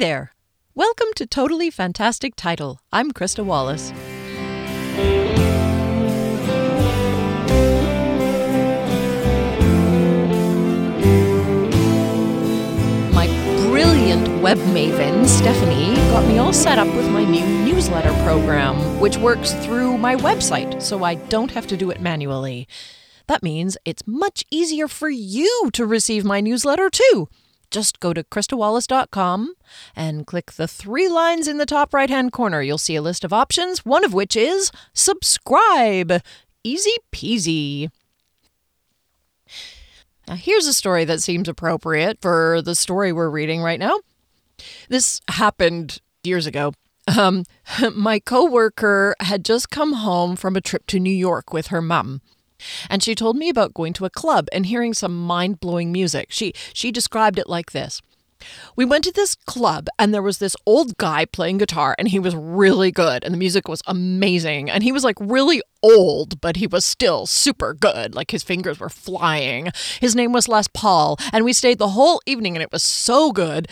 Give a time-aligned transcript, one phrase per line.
[0.00, 0.32] there!
[0.74, 2.80] Welcome to Totally Fantastic Title.
[2.90, 3.92] I'm Krista Wallace.
[13.12, 13.26] My
[13.68, 19.18] brilliant web maven, Stephanie, got me all set up with my new newsletter program, which
[19.18, 22.66] works through my website, so I don't have to do it manually.
[23.26, 27.28] That means it's much easier for you to receive my newsletter too.
[27.70, 29.54] Just go to KristaWallace.com
[29.94, 32.62] and click the three lines in the top right hand corner.
[32.62, 36.20] You'll see a list of options, one of which is subscribe.
[36.64, 37.90] Easy peasy.
[40.26, 43.98] Now, here's a story that seems appropriate for the story we're reading right now.
[44.88, 46.72] This happened years ago.
[47.18, 47.44] Um,
[47.94, 52.20] my coworker had just come home from a trip to New York with her mum.
[52.88, 56.28] And she told me about going to a club and hearing some mind-blowing music.
[56.30, 58.00] She she described it like this.
[58.76, 62.18] We went to this club and there was this old guy playing guitar and he
[62.18, 66.56] was really good and the music was amazing and he was like really old but
[66.56, 69.70] he was still super good like his fingers were flying.
[70.00, 73.32] His name was Les Paul and we stayed the whole evening and it was so
[73.32, 73.68] good.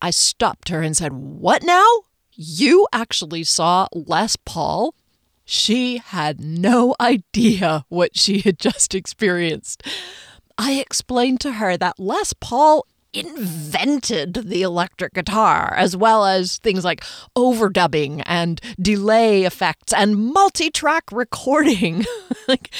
[0.00, 1.86] I stopped her and said, "What now?
[2.32, 4.94] You actually saw Les Paul?"
[5.50, 9.82] She had no idea what she had just experienced.
[10.58, 16.84] I explained to her that Les Paul invented the electric guitar, as well as things
[16.84, 17.02] like
[17.34, 22.04] overdubbing and delay effects and multi track recording.
[22.46, 22.70] like,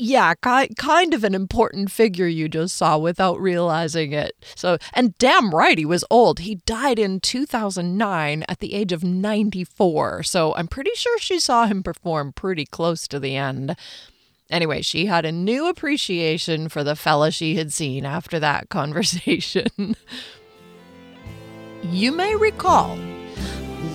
[0.00, 4.32] yeah, ki- kind of an important figure you just saw without realizing it.
[4.54, 6.38] So, and damn right, he was old.
[6.38, 10.22] He died in 2009 at the age of 94.
[10.22, 13.76] So, I'm pretty sure she saw him perform pretty close to the end.
[14.50, 19.96] Anyway, she had a new appreciation for the fella she had seen after that conversation.
[21.82, 22.96] you may recall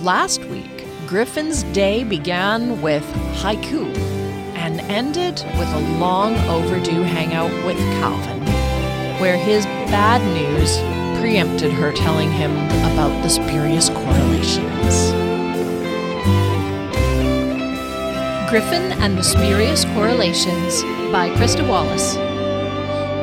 [0.02, 3.04] last week, Griffin's day began with
[3.36, 4.13] haiku
[4.64, 8.40] and ended with a long overdue hangout with Calvin,
[9.20, 10.78] where his bad news
[11.20, 12.50] preempted her telling him
[12.90, 15.12] about the spurious correlations.
[18.48, 20.82] Griffin and the Spurious Correlations
[21.12, 22.14] by Krista Wallace.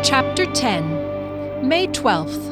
[0.08, 2.52] Chapter 10 May 12th.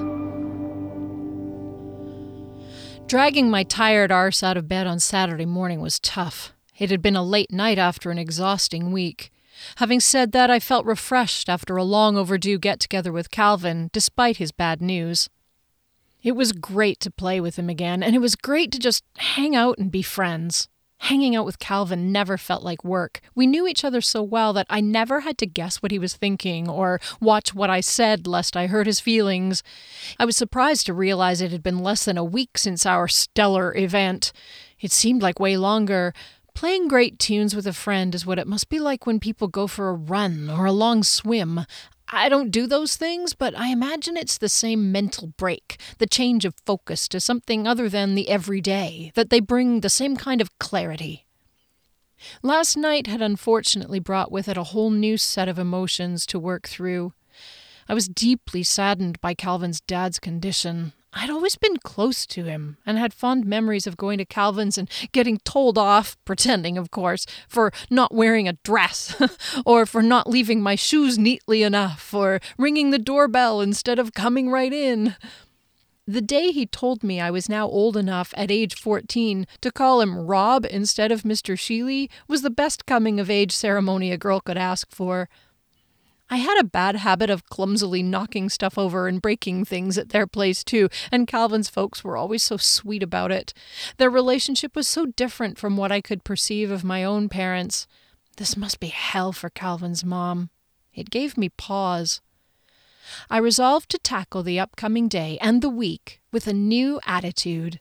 [3.08, 6.54] Dragging my tired arse out of bed on Saturday morning was tough.
[6.80, 9.32] It had been a late night after an exhausting week.
[9.76, 14.38] Having said that, I felt refreshed after a long overdue get together with Calvin, despite
[14.38, 15.30] his bad news.
[16.24, 19.56] It was great to play with him again, and it was great to just hang
[19.56, 20.70] out and be friends.
[21.04, 23.22] Hanging out with Calvin never felt like work.
[23.34, 26.14] We knew each other so well that I never had to guess what he was
[26.14, 29.64] thinking or watch what I said lest I hurt his feelings.
[30.20, 33.74] I was surprised to realize it had been less than a week since our stellar
[33.78, 34.34] event.
[34.82, 36.14] It seemed like way longer,
[36.60, 39.66] Playing great tunes with a friend is what it must be like when people go
[39.66, 41.62] for a run or a long swim.
[42.10, 46.44] I don't do those things, but I imagine it's the same mental break, the change
[46.44, 50.60] of focus to something other than the everyday, that they bring the same kind of
[50.60, 51.26] clarity.
[52.44, 56.68] Last night had unfortunately brought with it a whole new set of emotions to work
[56.68, 57.14] through.
[57.88, 62.98] I was deeply saddened by Calvin's dad's condition, I'd always been close to him and
[62.98, 67.72] had fond memories of going to Calvin's and getting told off, pretending, of course, for
[67.90, 69.20] not wearing a dress,
[69.66, 74.50] or for not leaving my shoes neatly enough, or ringing the doorbell instead of coming
[74.50, 75.16] right in.
[76.06, 80.02] The day he told me I was now old enough at age 14 to call
[80.02, 81.56] him Rob instead of Mr.
[81.56, 85.30] Sheely was the best coming of age ceremony a girl could ask for.
[86.30, 90.28] I had a bad habit of clumsily knocking stuff over and breaking things at their
[90.28, 93.54] place, too, and Calvin's folks were always so sweet about it.
[93.98, 97.88] Their relationship was so different from what I could perceive of my own parents.
[98.38, 100.52] This must be hell for Calvin's mom.
[100.94, 102.22] It gave me pause.
[103.30, 107.80] I resolved to tackle the upcoming day and the week with a new attitude.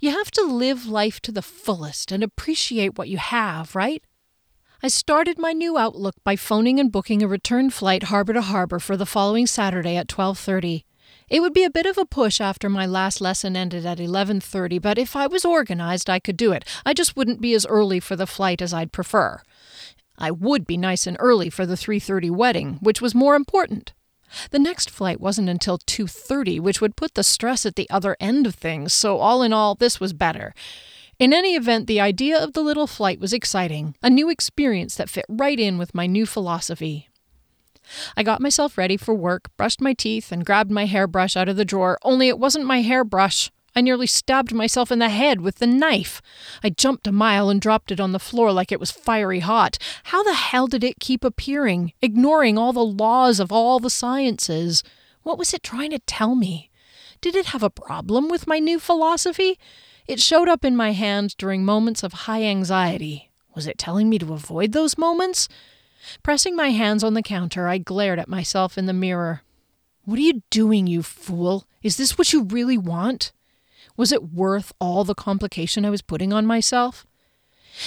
[0.00, 4.02] You have to live life to the fullest and appreciate what you have, right?
[4.84, 8.78] I started my new outlook by phoning and booking a return flight harbor to harbor
[8.78, 10.84] for the following Saturday at 12:30.
[11.30, 14.78] It would be a bit of a push after my last lesson ended at 11:30,
[14.78, 16.66] but if I was organized, I could do it.
[16.84, 19.40] I just wouldn't be as early for the flight as I'd prefer.
[20.18, 23.94] I would be nice and early for the 3:30 wedding, which was more important.
[24.50, 28.46] The next flight wasn't until 2:30, which would put the stress at the other end
[28.46, 30.54] of things, so all in all, this was better.
[31.18, 35.08] In any event, the idea of the little flight was exciting, a new experience that
[35.08, 37.08] fit right in with my new philosophy.
[38.16, 41.56] I got myself ready for work, brushed my teeth, and grabbed my hairbrush out of
[41.56, 43.52] the drawer, only it wasn't my hairbrush.
[43.76, 46.22] I nearly stabbed myself in the head with the knife.
[46.62, 49.78] I jumped a mile and dropped it on the floor like it was fiery hot.
[50.04, 54.82] How the hell did it keep appearing, ignoring all the laws of all the sciences?
[55.22, 56.70] What was it trying to tell me?
[57.20, 59.58] Did it have a problem with my new philosophy?
[60.06, 63.30] It showed up in my hand during moments of high anxiety.
[63.54, 65.48] Was it telling me to avoid those moments?
[66.22, 69.42] Pressing my hands on the counter, I glared at myself in the mirror.
[70.04, 71.64] What are you doing, you fool?
[71.82, 73.32] Is this what you really want?
[73.96, 77.06] Was it worth all the complication I was putting on myself?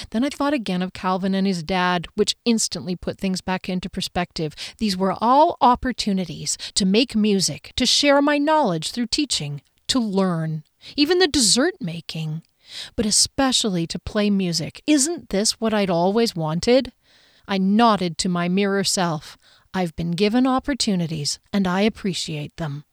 [0.10, 3.90] Then I thought again of Calvin and his dad, which instantly put things back into
[3.90, 4.56] perspective.
[4.80, 10.64] These were all opportunities to make music, to share my knowledge through teaching, to learn,
[10.96, 12.44] even the dessert making,
[12.96, 14.82] but especially to play music.
[14.88, 16.92] Isn't this what I'd always wanted?
[17.48, 19.38] I nodded to my mirror self.
[19.74, 22.84] I've been given opportunities, and I appreciate them.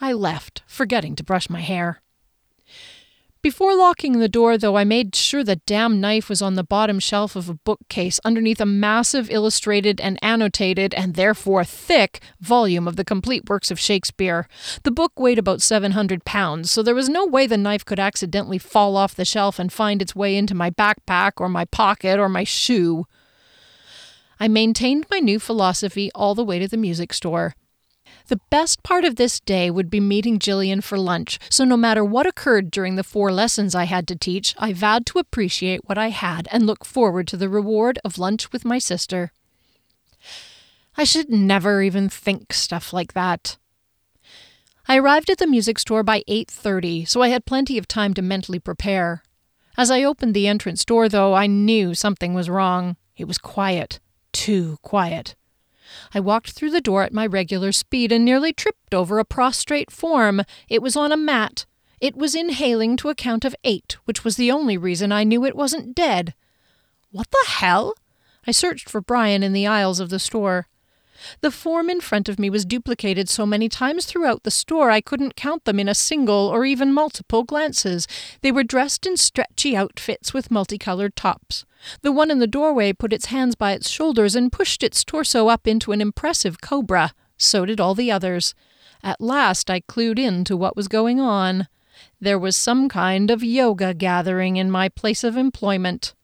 [0.00, 2.02] I left, forgetting to brush my hair.
[3.44, 6.98] Before locking the door, though, I made sure the damn knife was on the bottom
[6.98, 12.96] shelf of a bookcase underneath a massive illustrated and annotated, and therefore thick, volume of
[12.96, 14.48] the complete works of Shakespeare.
[14.84, 18.56] The book weighed about 700 pounds, so there was no way the knife could accidentally
[18.56, 22.30] fall off the shelf and find its way into my backpack or my pocket or
[22.30, 23.04] my shoe.
[24.40, 27.54] I maintained my new philosophy all the way to the music store.
[28.26, 32.02] The best part of this day would be meeting Jillian for lunch, so no matter
[32.02, 35.98] what occurred during the four lessons I had to teach, I vowed to appreciate what
[35.98, 39.30] I had and look forward to the reward of lunch with my sister.
[40.96, 43.58] I should never even think stuff like that.
[44.88, 48.22] I arrived at the music store by 8:30, so I had plenty of time to
[48.22, 49.22] mentally prepare.
[49.76, 52.96] As I opened the entrance door, though, I knew something was wrong.
[53.18, 54.00] It was quiet,
[54.32, 55.34] too quiet.
[56.14, 59.90] I walked through the door at my regular speed and nearly tripped over a prostrate
[59.90, 60.42] form.
[60.68, 61.66] It was on a mat.
[62.00, 65.44] It was inhaling to a count of eight, which was the only reason I knew
[65.44, 66.34] it wasn't dead.
[67.10, 67.94] What the hell?
[68.46, 70.66] I searched for Brian in the aisles of the store.
[71.40, 75.00] The form in front of me was duplicated so many times throughout the store I
[75.00, 78.06] couldn't count them in a single or even multiple glances.
[78.42, 81.64] They were dressed in stretchy outfits with multicolored tops.
[82.02, 85.48] The one in the doorway put its hands by its shoulders and pushed its torso
[85.48, 87.12] up into an impressive cobra.
[87.36, 88.54] So did all the others.
[89.02, 91.68] At last I clued in to what was going on.
[92.20, 96.14] There was some kind of yoga gathering in my place of employment.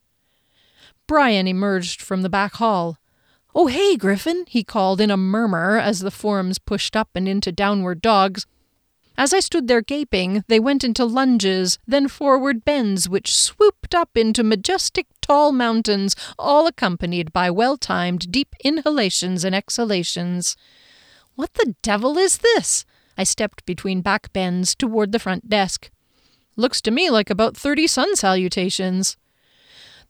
[1.07, 3.00] Brian emerged from the back hall.
[3.55, 7.51] Oh, hey, Griffin, he called in a murmur as the forms pushed up and into
[7.51, 8.47] downward dogs.
[9.19, 14.17] As I stood there gaping, they went into lunges, then forward bends, which swooped up
[14.17, 20.57] into majestic tall mountains, all accompanied by well timed deep inhalations and exhalations.
[21.35, 22.87] What the devil is this?
[23.19, 25.91] I stepped between back bends toward the front desk.
[26.57, 29.17] Looks to me like about thirty sun salutations.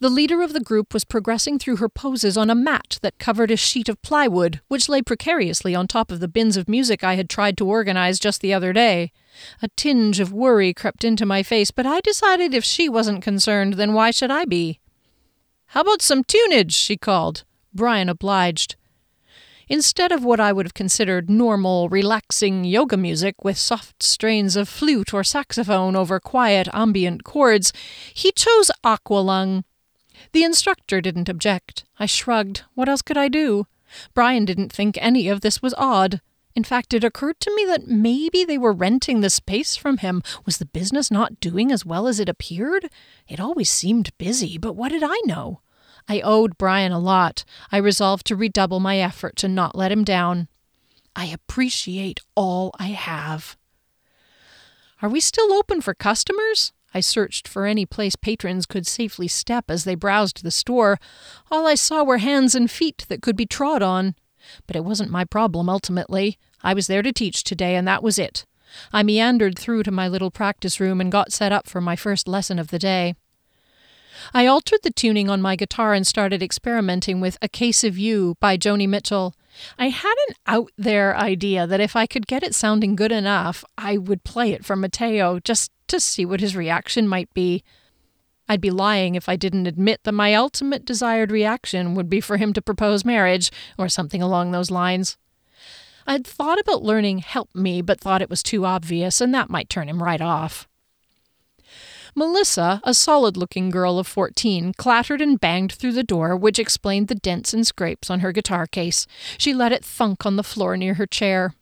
[0.00, 3.50] The leader of the group was progressing through her poses on a mat that covered
[3.50, 7.16] a sheet of plywood, which lay precariously on top of the bins of music I
[7.16, 9.12] had tried to organize just the other day.
[9.60, 13.74] A tinge of worry crept into my face, but I decided if she wasn't concerned,
[13.74, 14.80] then why should I be?
[15.66, 16.72] How about some tunage?
[16.72, 17.44] she called.
[17.74, 18.76] Brian obliged.
[19.68, 24.66] Instead of what I would have considered normal, relaxing yoga music with soft strains of
[24.66, 27.70] flute or saxophone over quiet, ambient chords,
[28.14, 29.62] he chose aqualung,
[30.32, 31.84] the instructor didn't object.
[31.98, 32.62] I shrugged.
[32.74, 33.66] What else could I do?
[34.14, 36.20] Brian didn't think any of this was odd.
[36.54, 40.22] In fact, it occurred to me that maybe they were renting the space from him.
[40.44, 42.90] Was the business not doing as well as it appeared?
[43.28, 45.60] It always seemed busy, but what did I know?
[46.08, 47.44] I owed Brian a lot.
[47.70, 50.48] I resolved to redouble my effort to not let him down.
[51.14, 53.56] I appreciate all I have.
[55.02, 56.72] Are we still open for customers?
[56.92, 60.98] I searched for any place patrons could safely step as they browsed the store.
[61.50, 64.14] All I saw were hands and feet that could be trod on.
[64.66, 66.38] But it wasn't my problem ultimately.
[66.62, 68.44] I was there to teach today, and that was it.
[68.92, 72.26] I meandered through to my little practice room and got set up for my first
[72.28, 73.14] lesson of the day.
[74.34, 78.36] I altered the tuning on my guitar and started experimenting with A Case of You
[78.40, 79.34] by Joni Mitchell.
[79.78, 83.64] I had an out there idea that if I could get it sounding good enough,
[83.76, 87.62] I would play it for Mateo just to see what his reaction might be.
[88.48, 92.36] I'd be lying if I didn't admit that my ultimate desired reaction would be for
[92.36, 95.16] him to propose marriage, or something along those lines.
[96.06, 99.68] I'd thought about learning Help Me, but thought it was too obvious, and that might
[99.68, 100.66] turn him right off.
[102.20, 107.08] Melissa, a solid looking girl of 14, clattered and banged through the door, which explained
[107.08, 109.06] the dents and scrapes on her guitar case.
[109.38, 111.54] She let it thunk on the floor near her chair.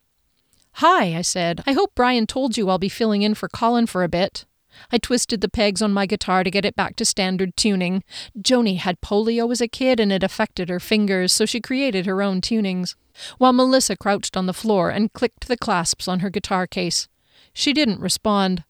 [0.73, 1.63] Hi, I said.
[1.65, 4.47] I hope Brian told you I'll be filling in for Colin for a bit.
[4.91, 8.03] I twisted the pegs on my guitar to get it back to standard tuning.
[8.37, 12.21] Joni had polio as a kid and it affected her fingers, so she created her
[12.21, 12.97] own tunings.
[13.39, 17.07] While Melissa crouched on the floor and clicked the clasps on her guitar case.
[17.53, 18.65] She didn't respond.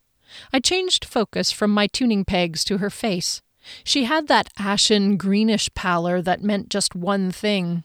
[0.53, 3.43] I changed focus from my tuning pegs to her face.
[3.85, 7.85] She had that ashen, greenish pallor that meant just one thing.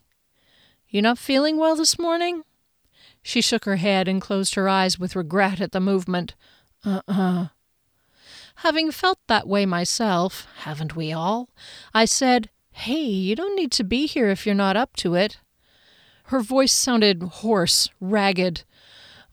[0.89, 2.43] You not feeling well this morning?
[3.21, 6.35] She shook her head and closed her eyes with regret at the movement.
[6.85, 7.43] Uh uh-uh.
[7.43, 7.47] uh
[8.57, 11.49] Having felt that way myself, haven't we all?
[11.93, 15.37] I said, Hey, you don't need to be here if you're not up to it.
[16.25, 18.63] Her voice sounded hoarse, ragged.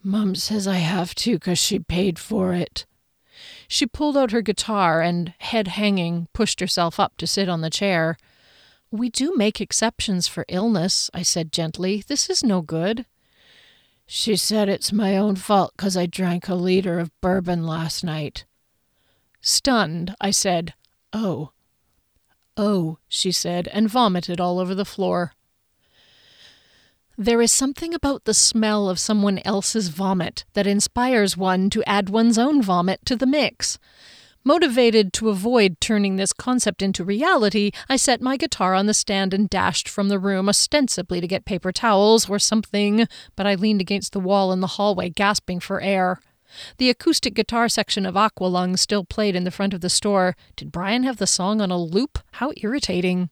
[0.03, 2.87] Mum says I have to because she paid for it.
[3.73, 7.71] She pulled out her guitar and, head hanging, pushed herself up to sit on the
[7.71, 8.17] chair.
[8.91, 12.03] We do make exceptions for illness, I said gently.
[12.05, 13.07] This is no good.
[14.07, 18.45] She said it's my own fault because I drank a liter of bourbon last night.
[19.41, 20.75] Stunned, I said,
[21.13, 21.53] Oh.
[22.57, 25.33] Oh, she said, and vomited all over the floor.
[27.23, 32.09] There is something about the smell of someone else's vomit that inspires one to add
[32.09, 33.79] one's own vomit to the mix.
[34.43, 39.35] Motivated to avoid turning this concept into reality, I set my guitar on the stand
[39.35, 43.83] and dashed from the room, ostensibly to get paper towels or something, but I leaned
[43.83, 46.21] against the wall in the hallway, gasping for air.
[46.79, 50.37] The acoustic guitar section of Aqualung still played in the front of the store.
[50.57, 52.19] Did Brian have the song on a loop?
[52.33, 53.29] How irritating.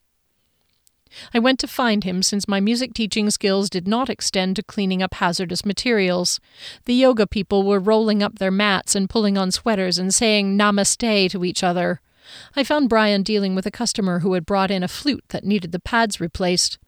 [1.32, 5.02] I went to find him since my music teaching skills did not extend to cleaning
[5.02, 6.40] up hazardous materials.
[6.84, 11.30] The yoga people were rolling up their mats and pulling on sweaters and saying namaste
[11.30, 12.00] to each other.
[12.54, 15.72] I found Brian dealing with a customer who had brought in a flute that needed
[15.72, 16.78] the pads replaced.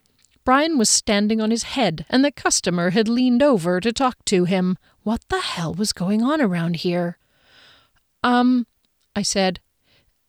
[0.44, 4.44] Brian was standing on his head, and the customer had leaned over to talk to
[4.44, 4.76] him.
[5.02, 7.18] What the hell was going on around here?
[8.22, 8.66] Um,
[9.14, 9.60] I said.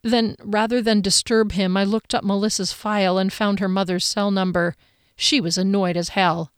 [0.04, 4.32] Then, rather than disturb him, I looked up Melissa's file and found her mother's cell
[4.32, 4.76] number.
[5.16, 6.52] She was annoyed as hell.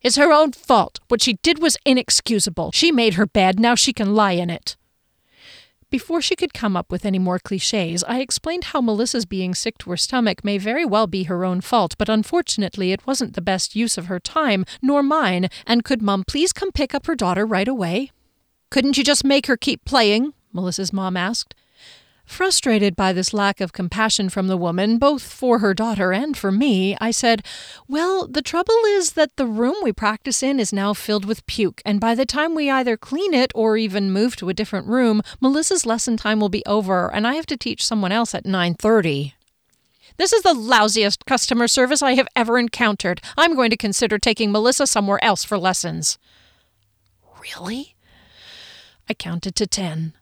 [0.00, 1.00] It's her own fault.
[1.08, 2.70] What she did was inexcusable.
[2.72, 4.76] She made her bed, now she can lie in it.
[5.90, 9.78] Before she could come up with any more cliches, I explained how Melissa's being sick
[9.78, 13.40] to her stomach may very well be her own fault, but unfortunately it wasn't the
[13.40, 17.14] best use of her time, nor mine, and could Mum please come pick up her
[17.14, 18.10] daughter right away?
[18.70, 20.34] Couldn't you just make her keep playing?
[20.52, 21.54] Melissa's mom asked.
[22.26, 26.50] Frustrated by this lack of compassion from the woman, both for her daughter and for
[26.50, 27.44] me, I said,
[27.86, 31.80] Well, the trouble is that the room we practice in is now filled with puke,
[31.86, 35.22] and by the time we either clean it or even move to a different room,
[35.40, 39.32] Melissa's lesson time will be over, and I have to teach someone else at 9:30.
[40.16, 43.20] This is the lousiest customer service I have ever encountered.
[43.38, 46.18] I'm going to consider taking Melissa somewhere else for lessons.
[47.40, 47.94] Really?
[49.08, 50.14] I counted to ten.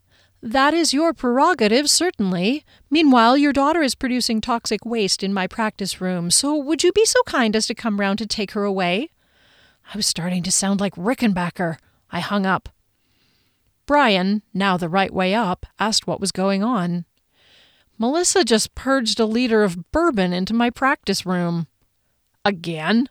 [0.45, 2.67] That is your prerogative, certainly.
[2.91, 7.07] Meanwhile, your daughter is producing toxic waste in my practice room, so would you be
[7.07, 9.09] so kind as to come round to take her away?
[9.95, 11.79] I was starting to sound like Rickenbacker.
[12.11, 12.69] I hung up.
[13.87, 17.07] Brian, now the right way up, asked what was going on.
[17.97, 21.69] Melissa just purged a liter of bourbon into my practice room.
[22.45, 23.09] Again?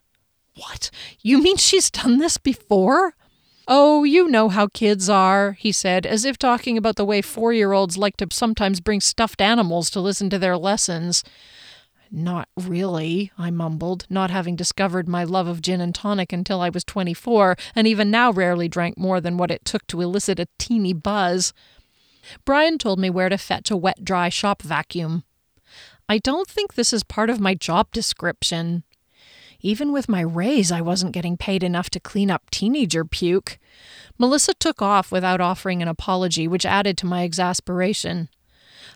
[0.53, 0.91] What?
[1.21, 3.15] You mean she's done this before?
[3.67, 7.53] Oh, you know how kids are, he said, as if talking about the way four
[7.53, 11.23] year olds like to sometimes bring stuffed animals to listen to their lessons.
[12.11, 16.69] Not really, I mumbled, not having discovered my love of gin and tonic until I
[16.69, 20.47] was 24, and even now rarely drank more than what it took to elicit a
[20.59, 21.53] teeny buzz.
[22.45, 25.23] Brian told me where to fetch a wet, dry shop vacuum.
[26.07, 28.83] I don't think this is part of my job description.
[29.63, 33.57] Even with my raise, I wasn't getting paid enough to clean up teenager puke.
[34.19, 38.27] Melissa took off without offering an apology, which added to my exasperation.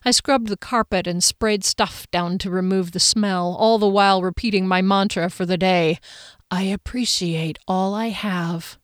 [0.03, 4.21] I scrubbed the carpet and sprayed stuff down to remove the smell, all the while
[4.21, 5.99] repeating my mantra for the day
[6.51, 8.77] I appreciate all I have.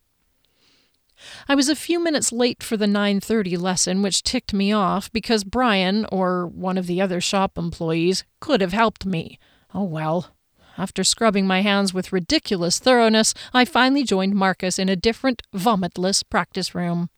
[1.47, 5.43] I was a few minutes late for the 9:30 lesson, which ticked me off because
[5.45, 9.39] Brian or one of the other shop employees could have helped me.
[9.73, 10.35] Oh well.
[10.77, 16.24] After scrubbing my hands with ridiculous thoroughness, I finally joined Marcus in a different, vomitless
[16.27, 17.10] practice room.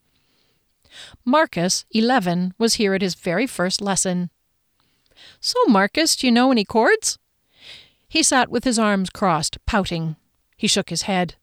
[1.24, 4.30] Marcus, 11, was here at his very first lesson.
[5.40, 7.18] So, Marcus, do you know any chords?
[8.08, 10.16] He sat with his arms crossed, pouting.
[10.58, 11.36] He shook his head.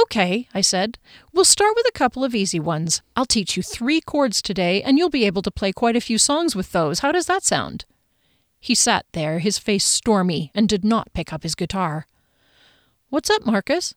[0.00, 0.98] Okay, I said.
[1.32, 3.02] We'll start with a couple of easy ones.
[3.14, 6.18] I'll teach you three chords today, and you'll be able to play quite a few
[6.18, 7.00] songs with those.
[7.00, 7.84] How does that sound?
[8.62, 12.06] He sat there, his face stormy, and did not pick up his guitar.
[13.08, 13.96] What's up, Marcus?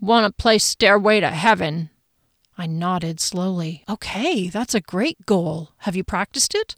[0.00, 1.90] Want to play Stairway to Heaven?
[2.56, 3.82] I nodded slowly.
[3.88, 5.70] Okay, that's a great goal.
[5.78, 6.76] Have you practiced it?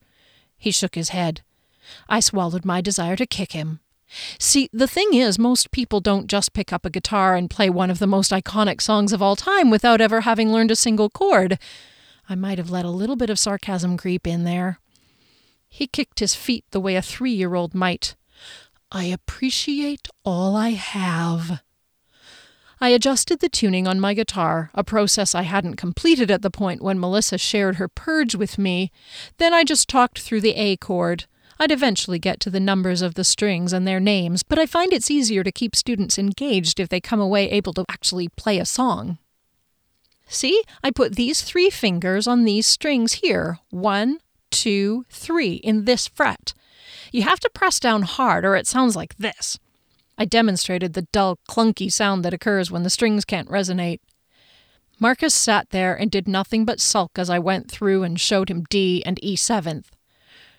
[0.57, 1.43] He shook his head.
[2.09, 3.81] I swallowed my desire to kick him.
[4.39, 7.91] See, the thing is, most people don't just pick up a guitar and play one
[7.91, 11.59] of the most iconic songs of all time without ever having learned a single chord.
[12.27, 14.79] I might have let a little bit of sarcasm creep in there.
[15.77, 18.15] He kicked his feet the way a three year old might.
[18.93, 21.63] I appreciate all I have.
[22.81, 26.81] I adjusted the tuning on my guitar, a process I hadn't completed at the point
[26.81, 28.93] when Melissa shared her purge with me.
[29.39, 31.25] Then I just talked through the A chord.
[31.59, 34.93] I'd eventually get to the numbers of the strings and their names, but I find
[34.93, 38.65] it's easier to keep students engaged if they come away able to actually play a
[38.65, 39.19] song.
[40.29, 44.21] See, I put these three fingers on these strings here one,
[44.55, 46.55] two, three, in this fret.
[47.11, 49.59] You have to press down hard or it sounds like this.
[50.17, 53.99] I demonstrated the dull, clunky sound that occurs when the strings can't resonate.
[55.01, 58.65] Marcus sat there and did nothing but sulk as I went through and showed him
[58.71, 59.91] D and E seventh.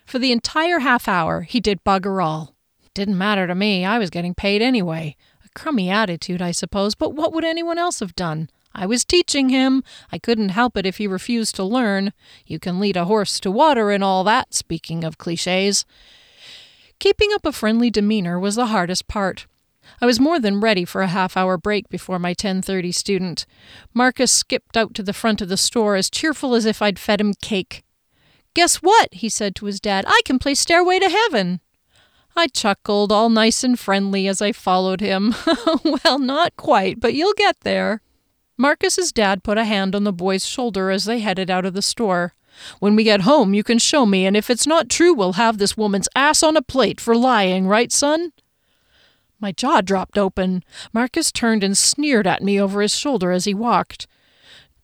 [0.04, 2.54] For the entire half hour, he did bugger all.
[2.92, 5.16] Didn't matter to me, I was getting paid anyway.
[5.44, 8.50] A crummy attitude, I suppose, but what would anyone else have done?
[8.78, 9.82] I was teaching him.
[10.12, 12.12] I couldn't help it if he refused to learn.
[12.46, 15.86] You can lead a horse to water and all that, speaking of cliches.
[16.98, 19.46] Keeping up a friendly demeanor was the hardest part.
[20.00, 23.46] I was more than ready for a half hour break before my 10:30 student.
[23.94, 27.20] Marcus skipped out to the front of the store as cheerful as if I'd fed
[27.20, 27.82] him cake.
[28.52, 29.08] Guess what?
[29.12, 30.04] he said to his dad.
[30.06, 31.60] I can play Stairway to Heaven.
[32.36, 35.34] I chuckled, all nice and friendly, as I followed him.
[36.04, 38.02] well, not quite, but you'll get there.
[38.58, 41.82] Marcus's dad put a hand on the boy's shoulder as they headed out of the
[41.82, 42.34] store.
[42.78, 45.58] When we get home, you can show me, and if it's not true, we'll have
[45.58, 48.32] this woman's ass on a plate for lying, right, son?
[49.38, 50.64] My jaw dropped open.
[50.92, 54.06] Marcus turned and sneered at me over his shoulder as he walked.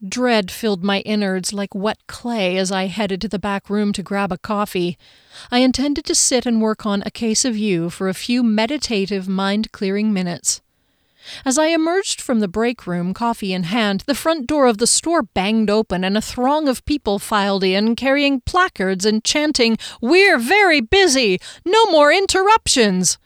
[0.06, 4.02] Dread filled my innards like wet clay as I headed to the back room to
[4.02, 4.98] grab a coffee.
[5.50, 9.28] I intended to sit and work on A Case of You for a few meditative,
[9.28, 10.61] mind clearing minutes.
[11.44, 14.87] As I emerged from the break room, coffee in hand, the front door of the
[14.87, 20.38] store banged open and a throng of people filed in, carrying placards and chanting, We're
[20.38, 21.38] very busy!
[21.64, 23.18] No more interruptions!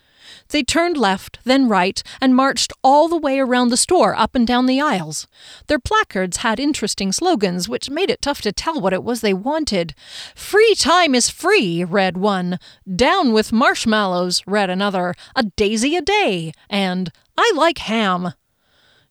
[0.49, 4.47] They turned left, then right, and marched all the way around the store, up and
[4.47, 5.27] down the aisles.
[5.67, 9.35] Their placards had interesting slogans, which made it tough to tell what it was they
[9.35, 9.95] wanted.
[10.35, 12.59] Free time is free, read one.
[12.95, 15.15] Down with marshmallows, read another.
[15.35, 18.33] A daisy a day, and I like ham.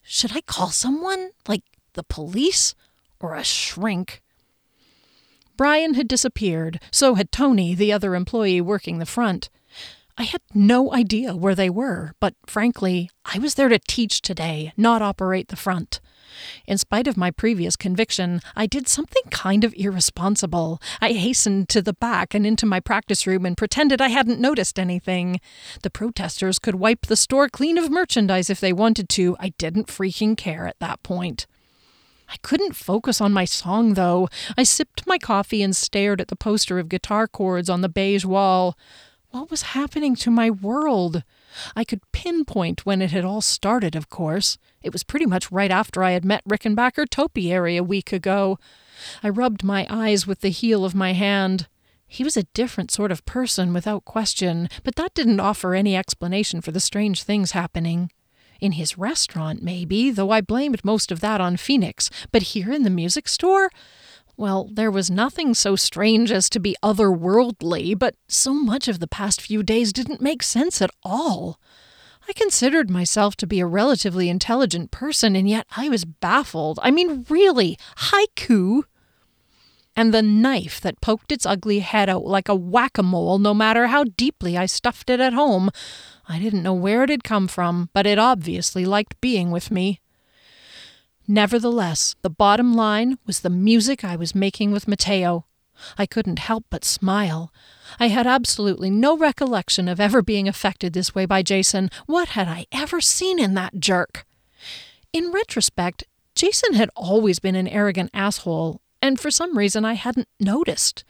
[0.02, 1.32] Should I call someone?
[1.48, 2.76] Like the police?
[3.20, 4.22] Or a shrink?
[5.58, 9.50] Brian had disappeared, so had Tony, the other employee working the front.
[10.17, 14.71] I had no idea where they were, but frankly, I was there to teach today,
[14.78, 15.99] not operate the front.
[16.65, 20.82] In spite of my previous conviction, I did something kind of irresponsible.
[21.01, 24.80] I hastened to the back and into my practice room and pretended I hadn't noticed
[24.80, 25.41] anything.
[25.82, 29.36] The protesters could wipe the store clean of merchandise if they wanted to.
[29.39, 31.45] I didn't freaking care at that point.
[32.30, 34.30] I couldn't focus on my song, though.
[34.58, 38.25] I sipped my coffee and stared at the poster of guitar chords on the beige
[38.25, 38.78] wall.
[39.36, 41.21] What was happening to my world?
[41.76, 44.58] I could pinpoint when it had all started, of course.
[44.82, 48.58] It was pretty much right after I had met Rickenbacker topiary a week ago.
[49.21, 51.67] I rubbed my eyes with the heel of my hand.
[52.08, 56.62] He was a different sort of person, without question, but that didn't offer any explanation
[56.62, 58.13] for the strange things happening.
[58.62, 62.84] In his restaurant, maybe, though I blamed most of that on Phoenix, but here in
[62.84, 63.69] the music store?
[64.38, 69.08] Well, there was nothing so strange as to be otherworldly, but so much of the
[69.08, 71.60] past few days didn't make sense at all.
[72.28, 76.80] I considered myself to be a relatively intelligent person, and yet I was baffled.
[76.82, 78.84] I mean, really, haiku?
[79.95, 83.54] And the knife that poked its ugly head out like a whack a mole, no
[83.54, 85.69] matter how deeply I stuffed it at home.
[86.28, 90.02] I didn't know where it had come from, but it obviously liked being with me.
[91.28, 95.46] Nevertheless, the bottom line was the music I was making with Mateo.
[95.98, 97.52] I couldn't help but smile.
[98.00, 101.90] I had absolutely no recollection of ever being affected this way by Jason.
[102.06, 104.26] What had I ever seen in that jerk?
[105.12, 106.04] In retrospect,
[106.36, 111.04] Jason had always been an arrogant asshole, and for some reason I hadn't noticed.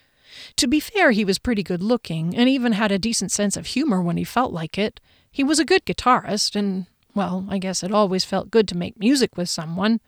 [0.58, 3.68] To be fair, he was pretty good looking, and even had a decent sense of
[3.68, 5.00] humor when he felt like it.
[5.32, 9.00] He was a good guitarist, and Well, I guess it always felt good to make
[9.00, 10.02] music with someone.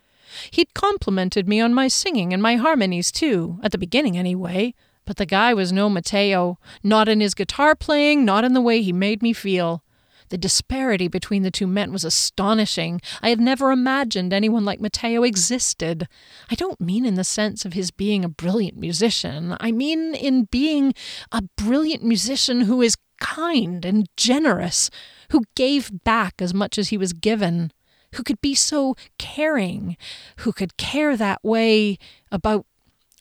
[0.51, 4.73] He'd complimented me on my singing and my harmonies, too, at the beginning anyway.
[5.05, 8.81] But the guy was no Mateo, not in his guitar playing, not in the way
[8.81, 9.83] he made me feel.
[10.29, 12.99] The disparity between the two men was astonishing.
[13.21, 16.09] I had never imagined anyone like Mateo existed.
[16.51, 19.55] I don't mean in the sense of his being a brilliant musician.
[19.61, 20.93] I mean in being
[21.31, 24.89] a brilliant musician who is kind and generous,
[25.31, 27.71] who gave back as much as he was given,
[28.13, 29.97] who could be so caring,
[30.37, 31.97] who could care that way
[32.31, 32.65] about,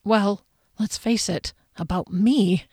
[0.05, 0.45] well,
[0.79, 2.65] let's face it, about me.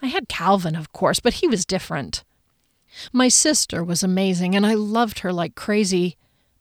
[0.00, 2.24] I had Calvin, of course, but he was different.
[3.12, 6.16] My sister was amazing, and I loved her like crazy.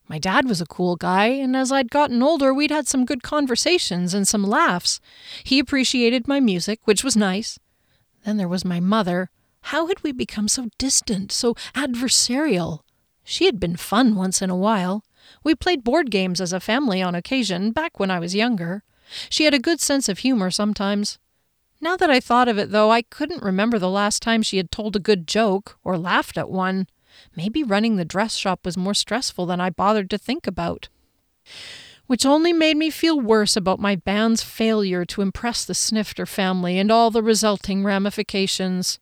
[0.08, 3.24] My dad was a cool guy, and as I'd gotten older, we'd had some good
[3.24, 5.00] conversations and some laughs.
[5.44, 7.60] He appreciated my music, which was nice.
[8.24, 9.30] Then there was my mother.
[9.72, 12.84] How had we become so distant, so adversarial?
[13.26, 15.04] She had been fun once in a while.
[15.44, 18.84] We played board games as a family on occasion, back when I was younger.
[19.30, 21.20] She had a good sense of humor sometimes.
[21.82, 24.72] Now that I thought of it, though, I couldn't remember the last time she had
[24.72, 26.88] told a good joke or laughed at one.
[27.36, 30.88] Maybe running the dress shop was more stressful than I bothered to think about.
[32.06, 36.80] Which only made me feel worse about my band's failure to impress the Snifter family
[36.80, 39.00] and all the resulting ramifications.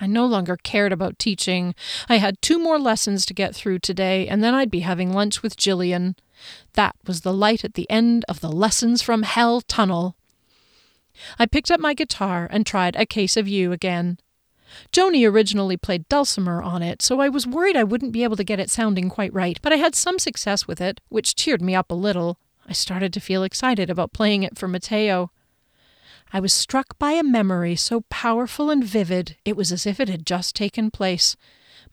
[0.00, 1.74] I no longer cared about teaching.
[2.08, 5.42] I had two more lessons to get through today, and then I'd be having lunch
[5.42, 6.16] with Jillian.
[6.72, 10.16] That was the light at the end of the Lessons from Hell tunnel.
[11.38, 14.18] I picked up my guitar and tried A Case of You again.
[14.90, 18.44] Joni originally played dulcimer on it, so I was worried I wouldn't be able to
[18.44, 21.74] get it sounding quite right, but I had some success with it, which cheered me
[21.74, 22.38] up a little.
[22.66, 25.30] I started to feel excited about playing it for Mateo.
[26.32, 30.08] I was struck by a memory so powerful and vivid it was as if it
[30.08, 31.36] had just taken place.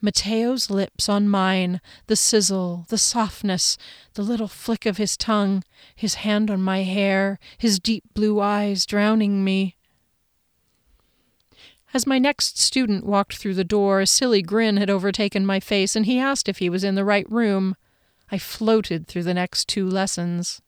[0.00, 3.76] Mateo's lips on mine, the sizzle, the softness,
[4.14, 5.62] the little flick of his tongue,
[5.94, 9.76] his hand on my hair, his deep blue eyes drowning me.
[11.92, 15.94] As my next student walked through the door, a silly grin had overtaken my face,
[15.94, 17.76] and he asked if he was in the right room.
[18.30, 20.62] I floated through the next two lessons.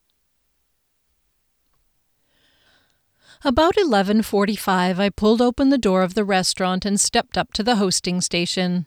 [3.45, 7.75] About 11:45 I pulled open the door of the restaurant and stepped up to the
[7.75, 8.85] hosting station.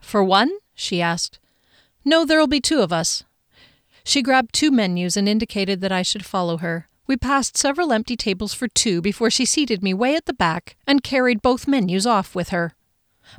[0.00, 0.50] For one?
[0.74, 1.38] she asked.
[2.04, 3.22] No, there'll be two of us.
[4.02, 6.88] She grabbed two menus and indicated that I should follow her.
[7.06, 10.76] We passed several empty tables for two before she seated me way at the back
[10.84, 12.74] and carried both menus off with her.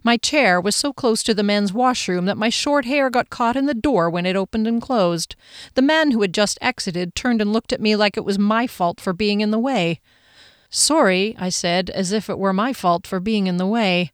[0.01, 3.55] My chair was so close to the men's washroom that my short hair got caught
[3.55, 5.35] in the door when it opened and closed.
[5.75, 8.65] The man who had just exited turned and looked at me like it was my
[8.65, 9.99] fault for being in the way.
[10.69, 14.11] Sorry, I said, as if it were my fault for being in the way.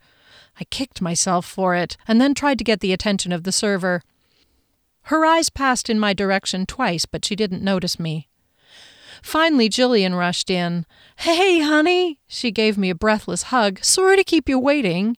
[0.59, 4.01] I kicked myself for it, and then tried to get the attention of the server.
[5.03, 8.27] Her eyes passed in my direction twice, but she didn't notice me.
[9.23, 10.85] Finally, Jillian rushed in.
[11.17, 12.19] Hey, honey!
[12.27, 13.79] She gave me a breathless hug.
[13.81, 15.17] Sorry to keep you waiting.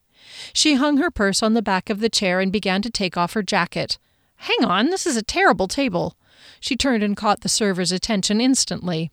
[0.53, 3.33] She hung her purse on the back of the chair and began to take off
[3.33, 3.97] her jacket.
[4.37, 6.17] Hang on, this is a terrible table.
[6.59, 9.11] She turned and caught the server's attention instantly.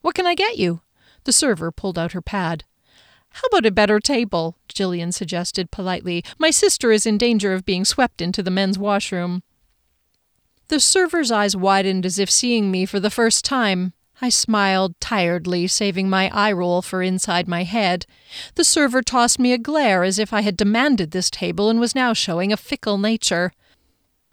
[0.00, 0.80] What can I get you?
[1.24, 2.64] The server pulled out her pad.
[3.30, 4.56] How about a better table?
[4.68, 6.24] Jillian suggested politely.
[6.38, 9.42] My sister is in danger of being swept into the men's washroom.
[10.68, 13.92] The server's eyes widened as if seeing me for the first time.
[14.20, 18.04] I smiled tiredly, saving my eye roll for inside my head.
[18.56, 21.94] The server tossed me a glare as if I had demanded this table and was
[21.94, 23.52] now showing a fickle nature.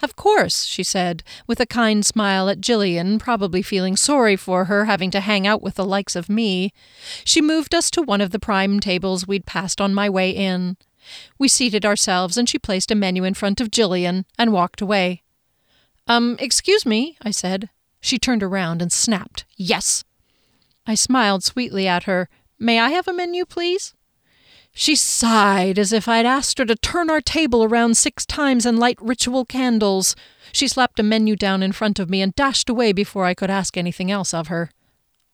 [0.02, 4.86] Of course, she said, with a kind smile at Jillian, probably feeling sorry for her
[4.86, 6.74] having to hang out with the likes of me.
[7.24, 10.78] She moved us to one of the prime tables we'd passed on my way in.
[11.38, 15.21] We seated ourselves, and she placed a menu in front of Jillian and walked away.
[16.08, 17.69] Um, excuse me, I said.
[18.06, 20.04] She turned around and snapped, Yes.
[20.86, 22.30] I smiled sweetly at her.
[22.60, 23.96] May I have a menu, please?
[24.76, 28.78] She sighed as if I'd asked her to turn our table around six times and
[28.78, 30.15] light ritual candles.
[30.52, 33.50] She slapped a menu down in front of me and dashed away before I could
[33.50, 34.70] ask anything else of her.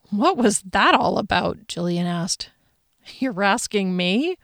[0.09, 1.67] What was that all about?
[1.67, 2.51] Jillian asked.
[3.19, 4.37] You're asking me?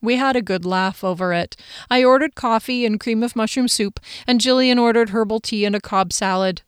[0.00, 1.56] We had a good laugh over it.
[1.90, 5.80] I ordered coffee and cream of mushroom soup, and Jillian ordered herbal tea and a
[5.80, 6.62] Cobb salad.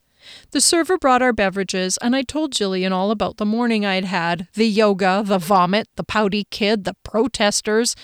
[0.51, 4.49] The server brought our beverages, and I told Jillian all about the morning I'd had
[4.55, 7.97] the yoga, the vomit, the pouty kid, the protesters.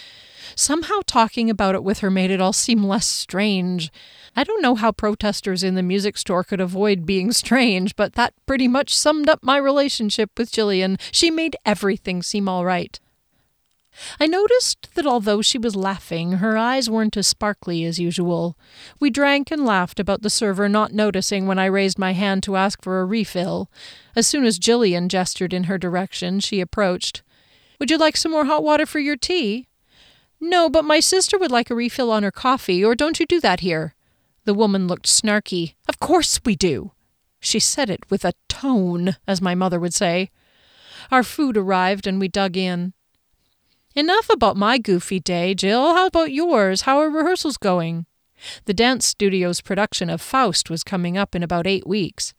[0.54, 3.90] Somehow talking about it with her made it all seem less strange.
[4.36, 8.34] I don't know how protesters in the music store could avoid being strange, but that
[8.46, 11.00] pretty much summed up my relationship with Jillian.
[11.10, 12.98] She made everything seem all right.
[14.18, 18.56] I noticed that although she was laughing, her eyes weren't as sparkly as usual.
[18.98, 22.56] We drank and laughed about the server not noticing when I raised my hand to
[22.56, 23.70] ask for a refill.
[24.16, 27.22] As soon as Jillian gestured in her direction, she approached.
[27.78, 29.68] Would you like some more hot water for your tea?
[30.40, 33.40] No, but my sister would like a refill on her coffee, or don't you do
[33.40, 33.94] that here?
[34.44, 35.74] The woman looked snarky.
[35.88, 36.92] Of course we do.
[37.40, 40.30] She said it with a tone, as my mother would say.
[41.10, 42.94] Our food arrived and we dug in.
[43.94, 45.94] Enough about my goofy day, Jill.
[45.94, 46.82] How about yours?
[46.82, 48.06] How are rehearsals going?
[48.64, 52.32] The dance studio's production of Faust was coming up in about eight weeks.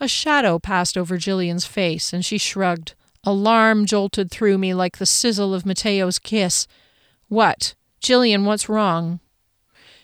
[0.00, 2.94] A shadow passed over Jillian's face, and she shrugged.
[3.24, 6.66] Alarm jolted through me like the sizzle of Mateo's kiss.
[7.28, 7.74] What?
[8.02, 9.20] Jillian, what's wrong?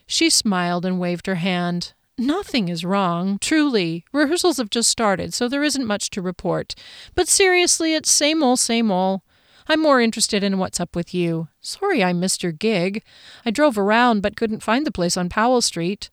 [0.07, 1.93] She smiled and waved her hand.
[2.17, 4.05] Nothing is wrong, truly.
[4.13, 6.75] Rehearsals have just started, so there isn't much to report.
[7.15, 9.23] But seriously, it's same ol', same ol'.
[9.69, 11.49] I'm more interested in what's up with you.
[11.61, 13.03] Sorry I missed your gig.
[13.45, 16.11] I drove around but couldn't find the place on Powell Street.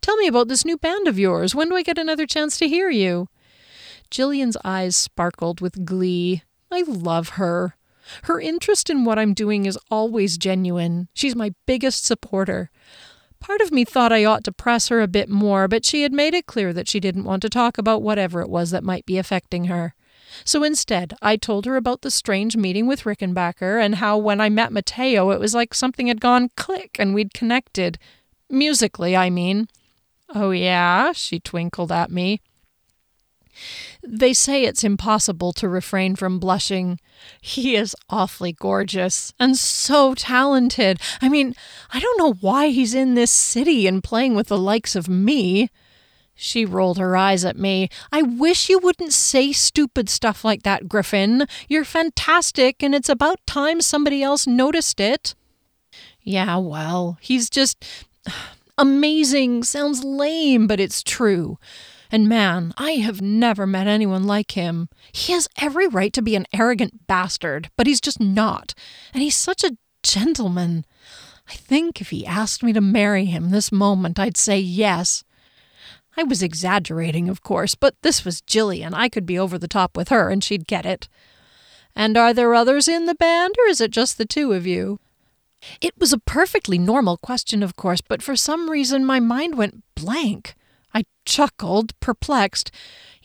[0.00, 1.54] Tell me about this new band of yours.
[1.54, 3.28] When do I get another chance to hear you?
[4.10, 6.42] Jillian's eyes sparkled with glee.
[6.70, 7.76] I love her.
[8.24, 11.08] Her interest in what I'm doing is always genuine.
[11.14, 12.70] She's my biggest supporter.
[13.40, 16.12] Part of me thought I ought to press her a bit more, but she had
[16.12, 19.06] made it clear that she didn't want to talk about whatever it was that might
[19.06, 19.94] be affecting her.
[20.44, 24.48] So instead, I told her about the strange meeting with Rickenbacker and how when I
[24.48, 27.98] met Mateo, it was like something had gone click and we'd connected.
[28.48, 29.68] Musically, I mean.
[30.34, 31.12] Oh, yeah?
[31.12, 32.40] She twinkled at me.
[34.02, 36.98] They say it's impossible to refrain from blushing.
[37.40, 41.00] He is awfully gorgeous and so talented.
[41.20, 41.54] I mean,
[41.92, 45.70] I don't know why he's in this city and playing with the likes of me.
[46.42, 47.88] She rolled her eyes at me.
[48.10, 51.46] I wish you wouldn't say stupid stuff like that, Griffin.
[51.68, 55.36] You're fantastic, and it's about time somebody else noticed it.
[56.20, 57.84] Yeah, well, he's just
[58.76, 59.62] amazing.
[59.62, 61.58] Sounds lame, but it's true.
[62.10, 64.88] And man, I have never met anyone like him.
[65.12, 68.74] He has every right to be an arrogant bastard, but he's just not.
[69.14, 70.86] And he's such a gentleman.
[71.48, 75.22] I think if he asked me to marry him this moment, I'd say yes.
[76.16, 78.92] I was exaggerating, of course, but this was Jillian.
[78.94, 81.08] I could be over the top with her and she'd get it.
[81.94, 84.98] And are there others in the band, or is it just the two of you?
[85.80, 89.82] It was a perfectly normal question, of course, but for some reason my mind went
[89.94, 90.54] blank.
[90.94, 92.70] I chuckled, perplexed.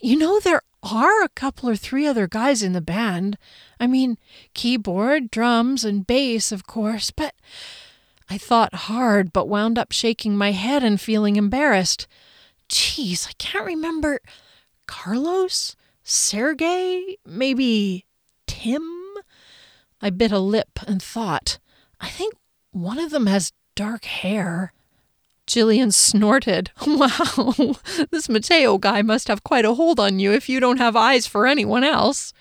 [0.00, 3.36] You know, there are a couple or three other guys in the band.
[3.80, 4.16] I mean,
[4.54, 7.34] keyboard, drums, and bass, of course, but
[8.30, 12.06] I thought hard, but wound up shaking my head and feeling embarrassed.
[12.68, 14.20] Geez, I can't remember.
[14.86, 15.76] Carlos?
[16.02, 17.18] Sergey?
[17.26, 18.04] Maybe
[18.46, 19.14] Tim?
[20.00, 21.58] I bit a lip and thought.
[22.00, 22.34] I think
[22.70, 24.72] one of them has dark hair.
[25.46, 26.70] Jillian snorted.
[26.86, 27.74] Wow,
[28.10, 31.26] this Mateo guy must have quite a hold on you if you don't have eyes
[31.26, 32.32] for anyone else.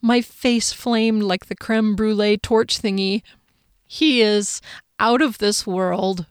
[0.00, 3.22] My face flamed like the creme brulee torch thingy.
[3.86, 4.60] He is
[4.98, 6.26] out of this world.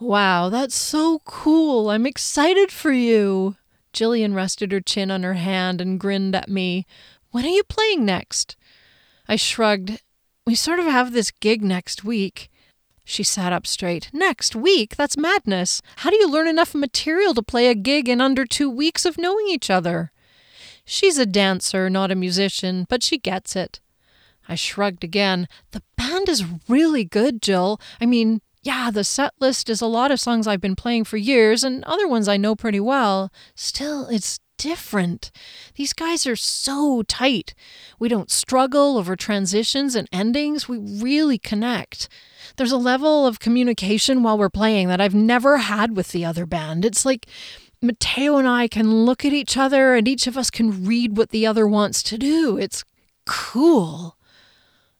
[0.00, 1.90] Wow, that's so cool.
[1.90, 3.56] I'm excited for you.
[3.92, 6.86] Jillian rested her chin on her hand and grinned at me.
[7.30, 8.56] When are you playing next?
[9.26, 10.02] I shrugged.
[10.46, 12.48] We sort of have this gig next week.
[13.04, 14.10] She sat up straight.
[14.12, 14.94] Next week?
[14.94, 15.82] That's madness.
[15.96, 19.18] How do you learn enough material to play a gig in under two weeks of
[19.18, 20.12] knowing each other?
[20.84, 23.80] She's a dancer, not a musician, but she gets it.
[24.48, 25.48] I shrugged again.
[25.72, 27.80] The band is really good, Jill.
[28.00, 31.16] I mean, yeah, the set list is a lot of songs I've been playing for
[31.16, 33.32] years and other ones I know pretty well.
[33.54, 35.30] Still, it's different.
[35.76, 37.54] These guys are so tight.
[37.98, 42.10] We don't struggle over transitions and endings, we really connect.
[42.58, 46.44] There's a level of communication while we're playing that I've never had with the other
[46.44, 46.84] band.
[46.84, 47.26] It's like
[47.80, 51.30] Mateo and I can look at each other and each of us can read what
[51.30, 52.58] the other wants to do.
[52.58, 52.84] It's
[53.24, 54.18] cool.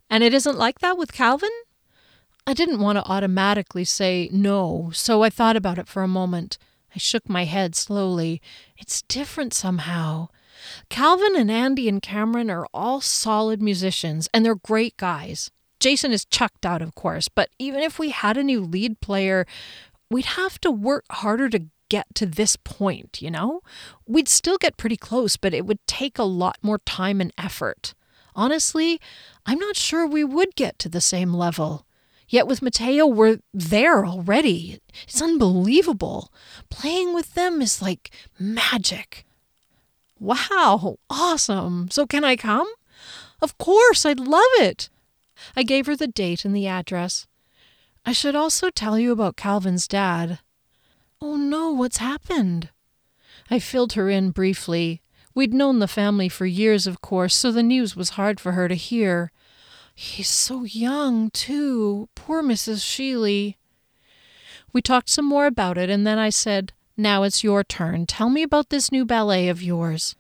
[0.09, 1.51] And it isn't like that with Calvin?
[2.49, 6.57] I didn't want to automatically say no, so I thought about it for a moment.
[6.95, 8.41] I shook my head slowly.
[8.79, 10.29] It's different somehow.
[10.89, 15.51] Calvin and Andy and Cameron are all solid musicians, and they're great guys.
[15.79, 19.47] Jason is chucked out, of course, but even if we had a new lead player,
[20.11, 23.61] we'd have to work harder to get to this point, you know?
[24.07, 27.93] We'd still get pretty close, but it would take a lot more time and effort.
[28.35, 29.03] Honestly,
[29.45, 31.85] I'm not sure we would get to the same level.
[32.29, 34.81] Yet with Mateo, we're there already.
[35.05, 36.31] It's unbelievable.
[36.69, 39.25] Playing with them is like magic.
[40.21, 41.89] Wow, awesome.
[41.91, 42.69] So can I come?
[43.41, 44.91] Of course, I'd love it.
[45.57, 47.27] I gave her the date and the address.
[48.05, 50.41] I should also tell you about Calvin's dad.
[51.21, 52.71] Oh no, what's happened?
[53.51, 55.03] I filled her in briefly.
[55.35, 58.69] We'd known the family for years, of course, so the news was hard for her
[58.69, 59.31] to hear.
[60.01, 62.09] He's so young, too.
[62.15, 62.85] Poor Mrs.
[62.85, 63.57] Sheely.
[64.73, 68.07] We talked some more about it, and then I said, Now it's your turn.
[68.07, 70.15] Tell me about this new ballet of yours.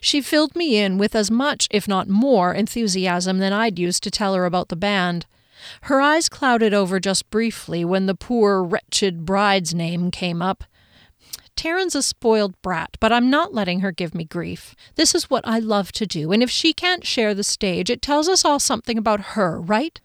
[0.00, 4.10] She filled me in with as much, if not more, enthusiasm than I'd used to
[4.10, 5.26] tell her about the band.
[5.82, 10.64] Her eyes clouded over just briefly when the poor, wretched bride's name came up.
[11.56, 14.74] Taryn's a spoiled brat, but I'm not letting her give me grief.
[14.94, 18.02] This is what I love to do, and if she can't share the stage, it
[18.02, 20.00] tells us all something about her, right?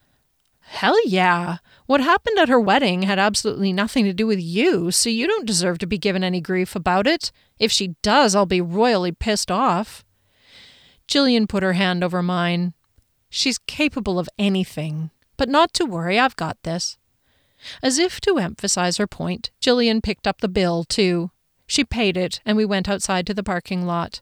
[0.61, 1.57] Hell yeah.
[1.85, 5.47] What happened at her wedding had absolutely nothing to do with you, so you don't
[5.47, 7.31] deserve to be given any grief about it.
[7.57, 10.03] If she does, I'll be royally pissed off.
[11.07, 12.73] Jillian put her hand over mine.
[13.29, 15.09] She's capable of anything.
[15.37, 16.97] But not to worry, I've got this.
[17.81, 21.31] As if to emphasize her point, Jillian picked up the bill, too.
[21.67, 24.21] She paid it, and we went outside to the parking lot.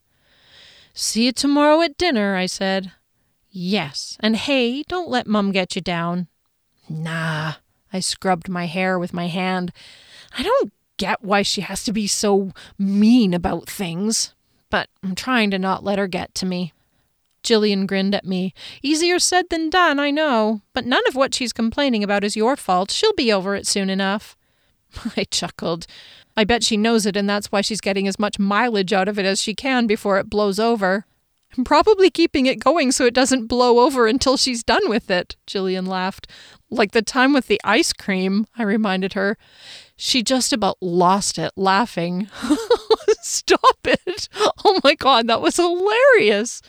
[0.93, 2.91] See you tomorrow at dinner, I said.
[3.49, 6.27] Yes, and hey, don't let Mum get you down.
[6.89, 7.53] Nah,
[7.93, 9.71] I scrubbed my hair with my hand.
[10.37, 14.33] I don't get why she has to be so mean about things,
[14.69, 16.73] but I'm trying to not let her get to me.
[17.43, 18.53] Jillian grinned at me.
[18.81, 22.55] Easier said than done, I know, but none of what she's complaining about is your
[22.55, 22.89] fault.
[22.89, 24.35] She'll be over it soon enough.
[25.17, 25.87] I chuckled.
[26.37, 29.17] I bet she knows it, and that's why she's getting as much mileage out of
[29.17, 31.05] it as she can before it blows over.
[31.57, 35.37] I'm probably keeping it going so it doesn't blow over until she's done with it,
[35.47, 36.27] Jillian laughed.
[36.69, 39.37] Like the time with the ice cream, I reminded her.
[39.95, 42.27] She just about lost it laughing.
[43.21, 44.27] Stop it!
[44.65, 46.61] Oh my god, that was hilarious!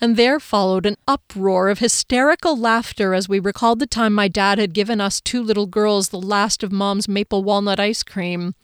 [0.00, 4.58] And there followed an uproar of hysterical laughter as we recalled the time my dad
[4.58, 8.54] had given us two little girls the last of Mom's maple walnut ice cream.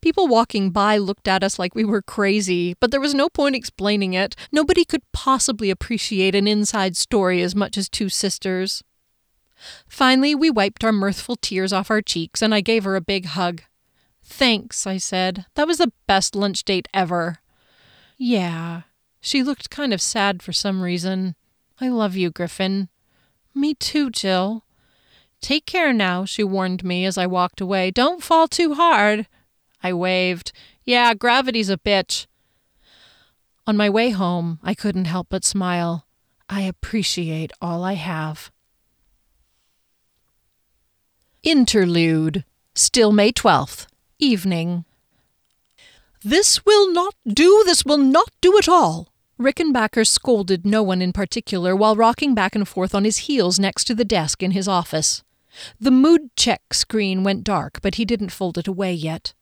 [0.00, 3.56] People walking by looked at us like we were crazy, but there was no point
[3.56, 4.36] explaining it.
[4.52, 8.82] Nobody could possibly appreciate an inside story as much as two sisters.
[9.88, 13.26] Finally, we wiped our mirthful tears off our cheeks, and I gave her a big
[13.26, 13.62] hug.
[14.22, 15.46] Thanks, I said.
[15.54, 17.38] That was the best lunch date ever.
[18.16, 18.82] Yeah,
[19.20, 21.34] she looked kind of sad for some reason.
[21.80, 22.88] I love you, Griffin.
[23.54, 24.64] Me too, Jill.
[25.40, 27.90] Take care now, she warned me as I walked away.
[27.90, 29.26] Don't fall too hard.
[29.82, 30.52] I waved.
[30.84, 32.26] Yeah, gravity's a bitch.
[33.66, 36.06] On my way home, I couldn't help but smile.
[36.48, 38.50] I appreciate all I have.
[41.42, 42.44] Interlude.
[42.74, 43.86] Still May 12th.
[44.18, 44.84] Evening.
[46.22, 49.09] This will not do, this will not do at all.
[49.40, 53.84] Rickenbacker scolded no one in particular while rocking back and forth on his heels next
[53.84, 55.22] to the desk in his office.
[55.80, 59.32] The mood check screen went dark, but he didn't fold it away yet.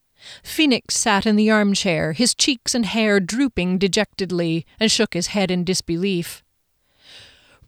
[0.45, 5.51] Phoenix sat in the armchair, his cheeks and hair drooping dejectedly, and shook his head
[5.51, 6.45] in disbelief.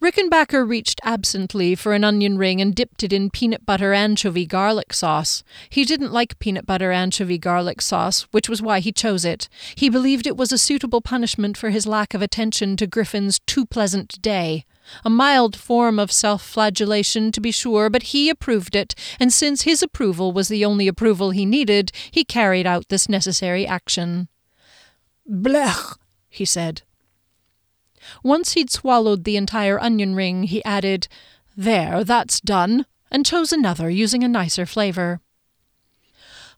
[0.01, 4.95] Rickenbacker reached absently for an onion ring and dipped it in peanut butter anchovy garlic
[4.95, 5.45] sauce.
[5.69, 9.51] He didn't like peanut butter anchovy garlic sauce, which was why he chose it.
[9.75, 13.67] He believed it was a suitable punishment for his lack of attention to Griffin's too
[13.67, 14.65] pleasant day.
[15.05, 19.63] A mild form of self flagellation, to be sure, but he approved it, and since
[19.63, 24.29] his approval was the only approval he needed, he carried out this necessary action.
[25.31, 25.99] Blech,
[26.31, 26.83] he said.
[28.23, 31.09] Once he'd swallowed the entire onion ring, he added,
[31.57, 35.21] There, that's done, and chose another, using a nicer flavor.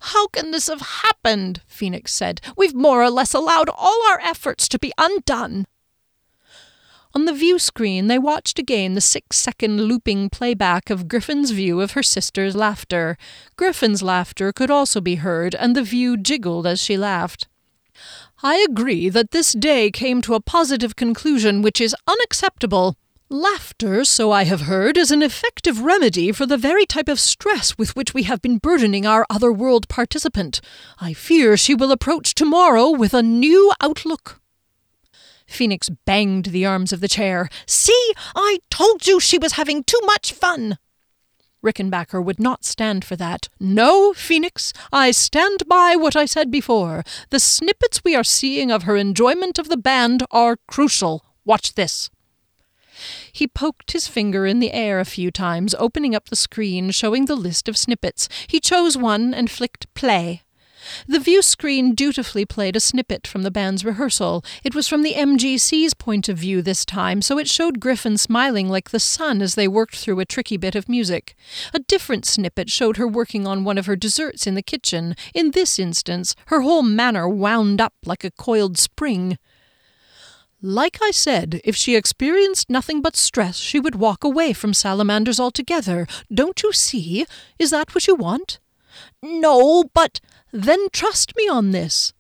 [0.01, 1.61] How can this have happened?
[1.67, 2.41] Phoenix said.
[2.57, 5.67] We've more or less allowed all our efforts to be undone.
[7.15, 11.81] On the view screen, they watched again the six second looping playback of Griffin's view
[11.81, 13.19] of her sister's laughter.
[13.57, 17.49] Griffin's laughter could also be heard, and the view jiggled as she laughed.
[18.45, 22.97] I agree that this day came to a positive conclusion which is unacceptable.
[23.29, 27.79] Laughter, so I have heard, is an effective remedy for the very type of stress
[27.79, 30.61] with which we have been burdening our otherworld participant.
[31.01, 34.41] I fear she will approach tomorrow with a new outlook.
[35.47, 37.49] Phoenix banged the arms of the chair.
[37.65, 40.79] See, I told you she was having too much fun.
[41.63, 43.49] Rickenbacker would not stand for that.
[43.61, 47.05] No, Phoenix, I stand by what I said before.
[47.31, 51.25] The snippets we are seeing of her enjoyment of the band are crucial.
[51.45, 52.11] Watch this.
[53.33, 57.25] He poked his finger in the air a few times, opening up the screen, showing
[57.25, 58.29] the list of snippets.
[58.47, 60.43] He chose one and flicked play.
[61.07, 64.45] The view screen dutifully played a snippet from the band's rehearsal.
[64.65, 68.69] It was from the MGC's point of view this time, so it showed Griffin smiling
[68.69, 71.35] like the sun as they worked through a tricky bit of music.
[71.73, 75.15] A different snippet showed her working on one of her desserts in the kitchen.
[75.35, 79.39] In this instance, her whole manner wound up like a coiled spring.
[80.65, 85.41] Like I said, if she experienced nothing but stress, she would walk away from salamanders
[85.41, 86.07] altogether.
[86.33, 87.27] Don't you see?
[87.59, 88.61] Is that what you want?
[89.21, 90.21] No, but
[90.53, 92.13] then trust me on this.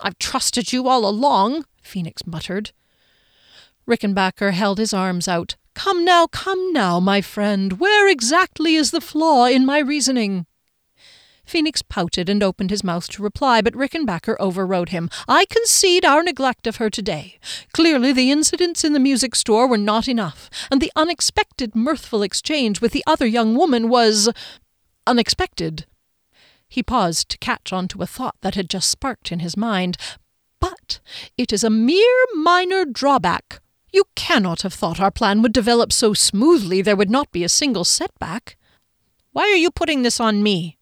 [0.00, 2.72] I've trusted you all along, Phoenix muttered.
[3.88, 5.56] Rickenbacker held his arms out.
[5.74, 7.74] Come now, come now, my friend.
[7.74, 10.46] Where exactly is the flaw in my reasoning?
[11.44, 15.10] Phoenix pouted and opened his mouth to reply, but Rickenbacker overrode him.
[15.28, 17.38] I concede our neglect of her today.
[17.72, 22.80] Clearly, the incidents in the music store were not enough, and the unexpected mirthful exchange
[22.80, 24.30] with the other young woman was
[25.06, 25.84] unexpected.
[26.74, 29.96] He paused to catch on to a thought that had just sparked in his mind.
[30.58, 30.98] But
[31.38, 33.60] it is a mere minor drawback.
[33.92, 37.48] You cannot have thought our plan would develop so smoothly there would not be a
[37.48, 38.56] single setback.
[39.30, 40.76] Why are you putting this on me?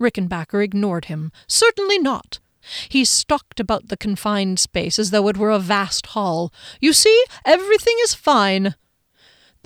[0.00, 1.30] Rickenbacker ignored him.
[1.46, 2.40] Certainly not.
[2.88, 6.54] He stalked about the confined space as though it were a vast hall.
[6.80, 8.76] You see, everything is fine.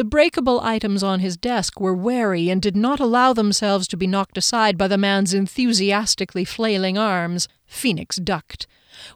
[0.03, 4.09] The breakable items on his desk were wary and did not allow themselves to be
[4.09, 7.47] knocked aside by the man's enthusiastically flailing arms.
[7.67, 8.67] Phoenix ducked.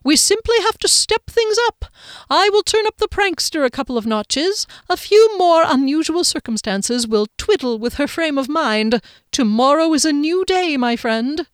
[0.05, 1.87] We simply have to step things up.
[2.31, 4.69] I will turn up the prankster a couple of notches.
[4.89, 9.03] A few more unusual circumstances will twiddle with her frame of mind.
[9.33, 11.49] Tomorrow is a new day, my friend.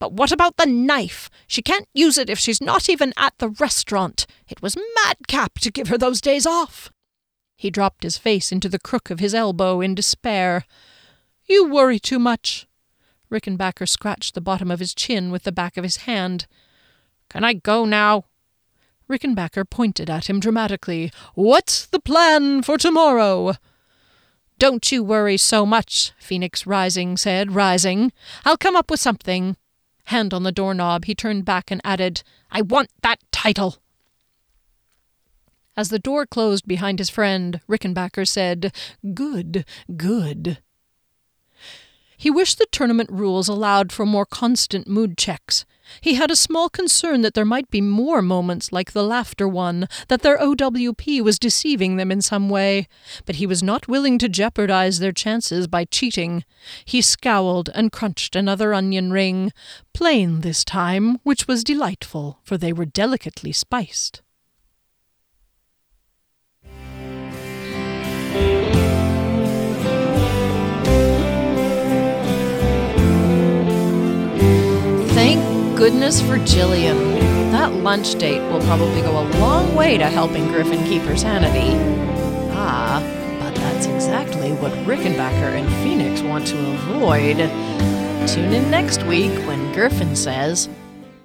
[0.00, 1.30] But what about the knife?
[1.46, 4.26] She can't use it if she's not even at the restaurant.
[4.48, 6.90] It was madcap to give her those days off.
[7.56, 10.64] He dropped his face into the crook of his elbow in despair.
[11.44, 12.66] You worry too much.
[13.30, 16.46] Rickenbacker scratched the bottom of his chin with the back of his hand.
[17.28, 18.26] Can I go now?
[19.08, 21.10] Rickenbacker pointed at him dramatically.
[21.34, 23.54] What's the plan for tomorrow?
[24.58, 28.12] Don't you worry so much, Phoenix Rising said, rising.
[28.44, 29.56] I'll come up with something.
[30.04, 33.81] Hand on the doorknob, he turned back and added, I want that title.
[35.76, 38.74] As the door closed behind his friend, Rickenbacker said,
[39.14, 39.64] Good,
[39.96, 40.58] good.
[42.22, 45.64] He wished the tournament rules allowed for more constant mood checks.
[46.00, 49.88] He had a small concern that there might be more moments like the laughter one,
[50.06, 52.86] that their OWP was deceiving them in some way,
[53.26, 56.44] but he was not willing to jeopardize their chances by cheating.
[56.84, 59.52] He scowled and crunched another onion ring,
[59.92, 64.22] plain this time, which was delightful, for they were delicately spiced.
[75.82, 77.18] Goodness for Jillian.
[77.50, 81.76] That lunch date will probably go a long way to helping Griffin keep her sanity.
[82.52, 83.02] Ah,
[83.40, 87.38] but that's exactly what Rickenbacker and Phoenix want to avoid.
[88.28, 90.68] Tune in next week when Griffin says,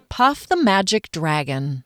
[0.10, 1.84] Puff the Magic Dragon.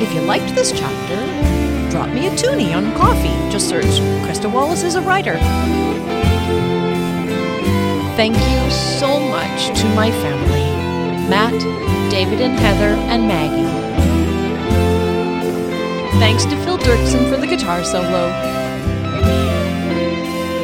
[0.00, 3.50] If you liked this chapter, drop me a toonie on Ko-fi.
[3.50, 3.84] Just search
[4.24, 5.36] Krista Wallace is a writer.
[8.16, 10.64] Thank you so much to my family
[11.28, 11.60] Matt,
[12.10, 13.66] David and Heather, and Maggie.
[16.18, 18.30] Thanks to Phil Dirksen for the guitar solo.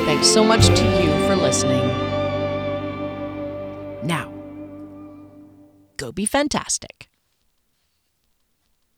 [0.07, 1.87] Thanks so much to you for listening.
[4.03, 4.33] Now,
[5.99, 7.12] go be fantastic.